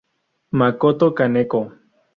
Makoto 0.57 1.07
Kaneko 1.17 1.61